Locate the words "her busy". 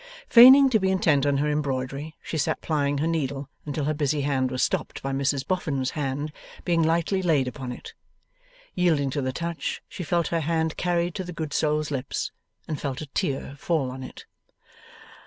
3.85-4.21